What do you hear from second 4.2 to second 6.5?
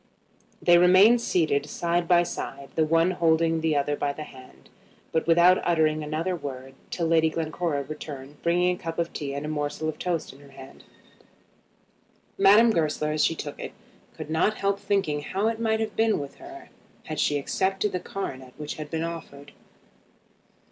hand, but without uttering another